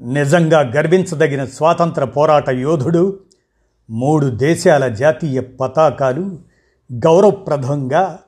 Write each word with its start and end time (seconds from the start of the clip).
నిజంగా 0.00 0.60
గర్వించదగిన 0.60 1.44
స్వాతంత్ర 1.44 2.04
పోరాట 2.04 2.48
యోధుడు 2.48 3.20
మూడు 3.90 4.26
దేశాల 4.26 4.88
జాతీయ 4.88 5.40
పతాకాలు 5.40 6.38
గౌరవప్రదంగా 6.92 8.18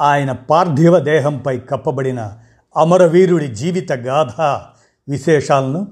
ఆయన 0.00 0.32
పార్థివ 0.32 0.98
దేహంపై 0.98 1.58
కప్పబడిన 1.58 2.38
అమరవీరుడి 2.76 3.46
జీవిత 3.46 3.92
గాథ 3.92 4.40
విశేషాలను 5.08 5.88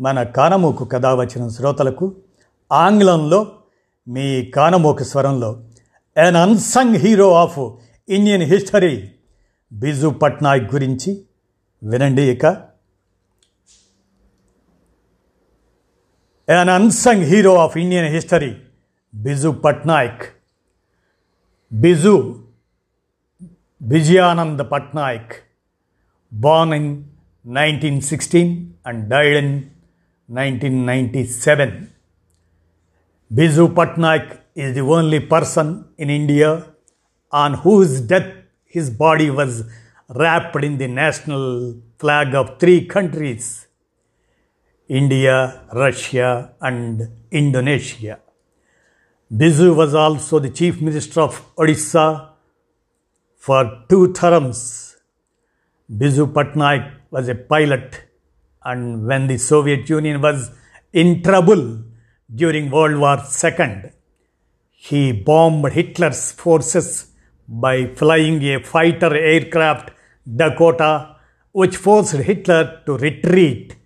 మన 0.00 0.22
కానమూకు 0.22 0.84
కథ 0.84 1.06
వచ్చిన 1.06 1.48
శ్రోతలకు 1.48 2.16
ఆంగ్లంలో 2.72 3.46
మీ 4.08 4.44
కానమూకు 4.44 5.04
స్వరంలో 5.04 5.62
an 6.16 6.36
unsung 6.36 6.96
hero 6.96 7.34
of 7.34 7.58
Indian 8.08 8.42
history 8.42 9.10
Biju 9.72 10.08
Patnaik 10.08 10.74
గురించి 10.74 11.24
వినండి 11.82 12.22
ఇక. 12.22 12.46
An 16.52 16.68
unsung 16.68 17.20
hero 17.22 17.60
of 17.60 17.76
Indian 17.76 18.10
history, 18.10 18.60
Biju 19.24 19.60
Patnaik. 19.60 20.30
Biju 21.72 22.42
Vijayanand 23.90 24.58
Patnaik, 24.68 25.42
born 26.32 26.72
in 26.72 26.84
1916 27.44 28.78
and 28.84 29.08
died 29.08 29.34
in 29.34 29.70
1997. 30.26 31.92
Biju 33.32 33.72
Patnaik 33.72 34.40
is 34.56 34.74
the 34.74 34.80
only 34.80 35.20
person 35.20 35.84
in 35.98 36.10
India 36.10 36.66
on 37.30 37.54
whose 37.54 38.00
death 38.00 38.32
his 38.64 38.90
body 38.90 39.30
was 39.30 39.62
wrapped 40.08 40.64
in 40.64 40.78
the 40.78 40.88
national 40.88 41.76
flag 42.00 42.34
of 42.34 42.58
three 42.58 42.84
countries 42.86 43.68
India, 44.90 45.68
Russia, 45.72 46.52
and 46.60 47.08
Indonesia. 47.30 48.18
Biju 49.32 49.76
was 49.76 49.94
also 49.94 50.40
the 50.40 50.50
Chief 50.50 50.80
Minister 50.82 51.20
of 51.20 51.54
Odisha 51.54 52.30
for 53.36 53.84
two 53.88 54.12
terms. 54.12 54.96
Biju 55.88 56.32
Patnaik 56.32 56.90
was 57.12 57.28
a 57.28 57.36
pilot, 57.36 58.02
and 58.64 59.06
when 59.06 59.28
the 59.28 59.38
Soviet 59.38 59.88
Union 59.88 60.20
was 60.20 60.50
in 60.92 61.22
trouble 61.22 61.84
during 62.34 62.68
World 62.68 62.98
War 62.98 63.18
II, 63.44 63.92
he 64.72 65.12
bombed 65.12 65.72
Hitler's 65.72 66.32
forces 66.32 67.12
by 67.46 67.94
flying 67.94 68.42
a 68.42 68.60
fighter 68.60 69.14
aircraft 69.14 69.92
Dakota, 70.26 71.14
which 71.52 71.76
forced 71.76 72.16
Hitler 72.16 72.82
to 72.86 72.96
retreat. 72.96 73.76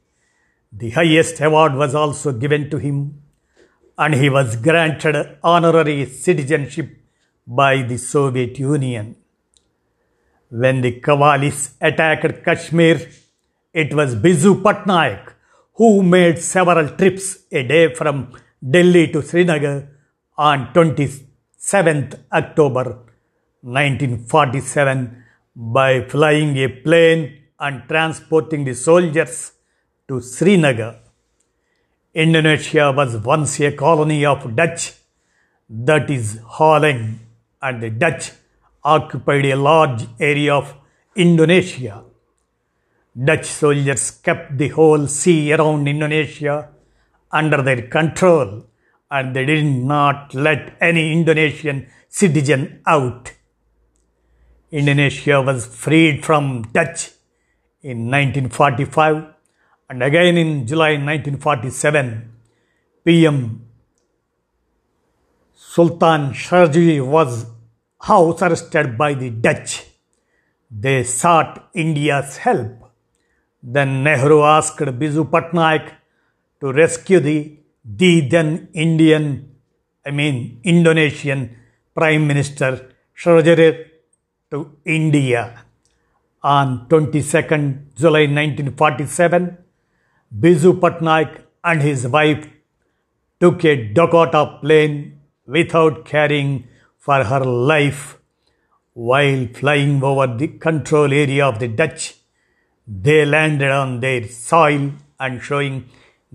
The 0.77 0.91
highest 0.91 1.41
award 1.41 1.75
was 1.75 1.95
also 1.95 2.33
given 2.33 2.69
to 2.71 2.79
him, 2.79 3.23
and 3.97 4.15
he 4.15 4.29
was 4.29 4.57
granted 4.57 5.39
honorary 5.43 6.07
citizenship 6.07 6.89
by 7.47 7.83
the 7.83 7.97
Soviet 7.97 8.59
Union. 8.59 9.15
When 10.49 10.81
the 10.81 11.01
Kavalis 11.01 11.75
attacked 11.81 12.45
Kashmir, 12.45 13.09
it 13.73 13.95
was 13.95 14.17
Biju 14.17 14.63
Patnaik 14.63 15.35
who 15.75 16.03
made 16.03 16.39
several 16.39 16.89
trips 16.89 17.27
a 17.53 17.63
day 17.63 17.95
from 17.95 18.33
Delhi 18.75 19.09
to 19.13 19.23
Srinagar 19.23 19.89
on 20.37 20.73
27th 20.73 22.19
October 22.33 22.85
1947 23.63 25.25
by 25.55 26.03
flying 26.09 26.57
a 26.59 26.69
plane 26.69 27.43
and 27.59 27.83
transporting 27.89 28.65
the 28.65 28.75
soldiers 28.75 29.53
to 30.09 30.21
Srinagar. 30.21 30.97
Indonesia 32.15 32.93
was 32.93 33.17
once 33.17 33.59
a 33.61 33.73
colony 33.73 34.25
of 34.27 34.55
Dutch, 34.55 34.93
that 35.69 36.11
is 36.11 36.41
Holland, 36.47 37.21
and 37.63 37.83
the 37.83 37.91
Dutch 37.91 38.33
occupied 38.85 39.47
a 39.47 39.57
large 39.57 40.07
area 40.21 40.55
of 40.55 40.75
Indonesia. 41.17 42.05
Dutch 43.17 43.47
soldiers 43.47 44.11
kept 44.11 44.59
the 44.59 44.69
whole 44.69 45.07
sea 45.07 45.53
around 45.55 45.89
Indonesia 45.89 46.69
under 47.33 47.63
their 47.63 47.83
control 47.89 48.67
and 49.11 49.35
they 49.35 49.47
did 49.47 49.65
not 49.65 50.35
let 50.35 50.77
any 50.81 51.13
Indonesian 51.13 51.87
citizen 52.09 52.83
out. 52.87 53.33
Indonesia 54.71 55.41
was 55.41 55.67
freed 55.67 56.25
from 56.25 56.63
Dutch 56.73 57.13
in 57.83 58.11
1945 58.11 59.34
and 59.89 60.03
again 60.03 60.37
in 60.37 60.67
July 60.67 60.93
1947, 60.93 62.33
PM 63.05 63.67
Sultan 65.53 66.31
Sharji 66.33 67.05
was 67.05 67.47
house 68.01 68.41
arrested 68.43 68.97
by 68.97 69.15
the 69.15 69.31
Dutch. 69.31 69.85
They 70.71 71.05
sought 71.05 71.71
India's 71.75 72.37
help. 72.39 72.91
Then 73.63 74.05
Nehru 74.05 74.43
asked 74.43 74.79
Biju 74.79 75.31
Patnaik 75.31 75.91
to 76.61 76.73
rescue 76.73 77.21
the, 77.21 77.59
the 77.85 78.29
then 78.29 78.69
Indian, 78.73 79.51
I 80.07 80.11
mean 80.11 80.61
Indonesian 80.65 81.57
Prime 81.95 82.27
Minister 82.27 82.91
Sharjari 83.17 83.87
to 84.51 84.77
India. 84.85 85.65
On 86.43 86.87
22nd 86.89 87.95
July 87.95 88.27
1947, 88.27 89.64
Biju 90.41 90.81
Patnaik 90.81 91.43
and 91.63 91.81
his 91.81 92.09
wife 92.09 92.49
took 93.39 93.65
a 93.65 93.93
Dakota 93.93 94.59
plane 94.61 95.21
without 95.47 96.05
caring 96.05 96.67
for 96.99 97.23
her 97.23 97.45
life. 97.45 98.19
While 98.95 99.47
flying 99.55 100.03
over 100.03 100.27
the 100.37 100.49
control 100.49 101.13
area 101.13 101.47
of 101.47 101.59
the 101.61 101.69
Dutch, 101.69 102.15
they 102.87 103.25
landed 103.25 103.71
on 103.71 104.01
their 104.01 104.27
soil 104.29 104.93
and 105.21 105.41
showing 105.41 105.89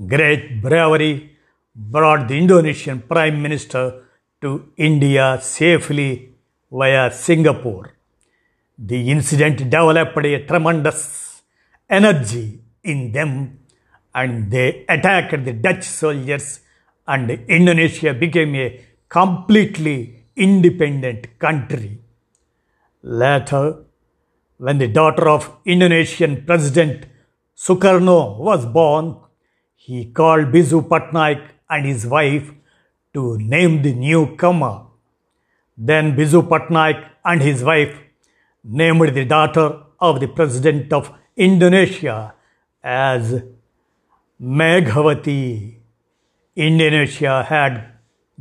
great 0.07 0.61
bravery 0.61 1.37
brought 1.75 2.27
the 2.27 2.37
Indonesian 2.37 3.01
Prime 3.01 3.41
Minister 3.41 4.03
to 4.41 4.71
India 4.77 5.39
safely 5.41 6.35
via 6.71 7.11
Singapore. 7.11 7.95
The 8.77 9.11
incident 9.11 9.57
developed 9.57 10.25
a 10.25 10.45
tremendous 10.45 11.41
energy 11.89 12.61
in 12.83 13.11
them 13.11 13.59
and 14.13 14.51
they 14.51 14.85
attacked 14.89 15.45
the 15.45 15.53
Dutch 15.53 15.83
soldiers 15.83 16.61
and 17.07 17.29
Indonesia 17.47 18.13
became 18.13 18.55
a 18.55 18.85
completely 19.07 20.25
independent 20.35 21.39
country. 21.39 21.99
Later, 23.01 23.85
when 24.57 24.77
the 24.77 24.87
daughter 24.87 25.27
of 25.29 25.55
Indonesian 25.65 26.45
President 26.45 27.05
Sukarno 27.55 28.37
was 28.37 28.65
born, 28.65 29.17
he 29.75 30.05
called 30.05 30.51
Biju 30.51 30.87
Patnaik 30.87 31.41
and 31.69 31.85
his 31.85 32.05
wife 32.05 32.51
to 33.13 33.37
name 33.37 33.81
the 33.81 33.93
newcomer. 33.93 34.85
Then 35.77 36.15
Biju 36.15 36.47
Patnaik 36.47 37.09
and 37.23 37.41
his 37.41 37.63
wife 37.63 37.97
named 38.63 39.15
the 39.15 39.25
daughter 39.25 39.81
of 39.99 40.19
the 40.19 40.27
President 40.27 40.91
of 40.93 41.11
Indonesia 41.35 42.33
as 42.83 43.41
Meghavati. 44.41 45.75
Indonesia 46.55 47.43
had 47.43 47.91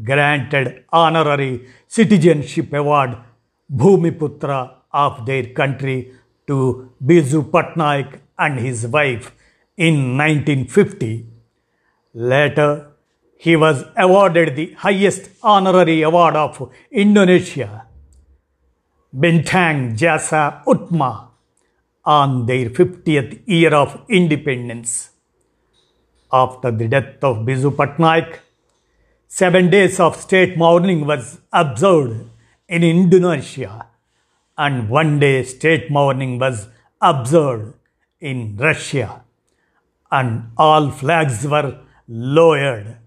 granted 0.01 0.85
honorary 0.93 1.67
citizenship 1.89 2.73
award 2.73 3.17
Bhumiputra 3.69 4.75
of 4.93 5.27
their 5.27 5.47
country 5.53 6.13
to 6.47 6.93
Biju 7.05 7.51
Patnaik 7.51 8.21
and 8.39 8.61
his 8.61 8.87
wife 8.87 9.33
in 9.77 10.17
1950. 10.17 11.27
Later, 12.15 12.93
he 13.37 13.57
was 13.57 13.85
awarded 13.97 14.55
the 14.55 14.75
highest 14.75 15.31
honorary 15.43 16.03
award 16.03 16.37
of 16.37 16.73
Indonesia, 16.93 17.87
Bintang 19.13 19.99
Jasa 19.99 20.63
Utma, 20.65 21.29
on 22.05 22.47
their 22.47 22.71
50th 22.71 23.43
year 23.47 23.75
of 23.75 24.01
independence. 24.09 25.11
After 26.31 26.71
the 26.71 26.89
death 26.89 27.25
of 27.25 27.39
Biju 27.47 27.75
Patnaik, 27.75 28.41
seven 29.27 29.71
days 29.71 29.99
of 29.99 30.15
state 30.17 30.59
mourning 30.59 31.07
was 31.07 31.41
observed 31.51 32.29
in 32.69 32.85
Indonesia, 32.85 33.87
and 34.59 34.91
one 34.91 35.19
day 35.19 35.43
state 35.43 35.91
mourning 35.91 36.39
was 36.39 36.69
observed 37.01 37.75
in 38.21 38.57
Russia, 38.59 39.25
and 40.11 40.51
all 40.59 40.91
flags 40.91 41.47
were 41.47 41.79
lowered. 42.09 42.99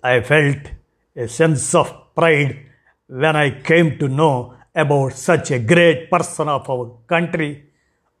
I 0.00 0.20
felt 0.20 0.70
a 1.16 1.26
sense 1.26 1.74
of 1.74 2.14
pride 2.14 2.60
when 3.08 3.34
I 3.34 3.60
came 3.60 3.98
to 3.98 4.06
know 4.06 4.54
about 4.72 5.14
such 5.14 5.50
a 5.50 5.58
great 5.58 6.10
person 6.10 6.48
of 6.48 6.70
our 6.70 6.96
country, 7.08 7.64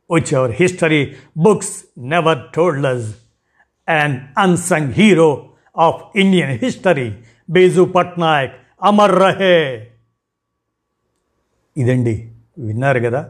which 0.08 0.32
our 0.32 0.50
history 0.50 1.16
books 1.36 1.86
never 1.94 2.50
told 2.52 2.84
us. 2.84 3.20
An 3.88 4.32
unsung 4.34 4.92
hero 4.92 5.28
of 5.76 6.10
Indian 6.14 6.58
history, 6.58 7.08
Bizu 7.48 7.92
Patnaik, 7.92 8.52
Amar 8.82 9.10
Rahe. 9.14 9.56
ఇదండి 11.76 12.14
విన్నారు 12.58 13.00
కదా 13.00 13.20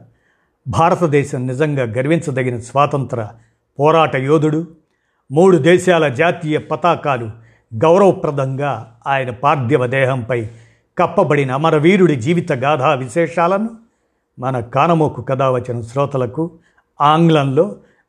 భారతదేశం 0.67 1.41
నిజంగా 1.47 1.85
గర్వించదగిన 1.97 2.56
స్వాతంత్ర 2.61 3.21
పోరాట 3.79 4.15
యోధుడు 4.27 4.61
మూడు 5.31 5.56
దేశాల 5.62 6.09
జాతీయ 6.15 6.59
పతాకాలు 6.71 7.29
గౌరవప్రదంగా 7.73 8.73
ఆయన 9.06 9.31
పార్థివ 9.45 9.87
దేహంపై 9.97 10.41
కప్పబడిన 10.97 11.53
అమరవీరుడి 11.53 12.17
జీవిత 12.27 12.53
గాథా 12.65 12.91
విశేషాలను 13.05 13.71
మన 14.39 14.61
కానమోకు 14.75 15.23
కథ 15.23 15.43
వచ్చిన 15.56 15.81
శ్రోతలకు 15.91 16.45
ఆంగ్లంలో 17.01 17.67